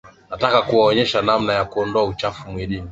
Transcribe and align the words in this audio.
Nataka 0.29 0.61
kuwaonyesha 0.61 1.21
namna 1.21 1.53
ya 1.53 1.65
kuondoa 1.65 2.03
uchafu 2.03 2.49
mwilini 2.51 2.79